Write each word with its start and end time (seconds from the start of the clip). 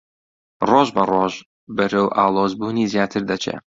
ڕۆژبەڕۆژ 0.69 1.33
بەرەو 1.75 2.07
ئاڵۆزبوونی 2.15 2.89
زیاتر 2.93 3.21
دەچێ 3.29 3.55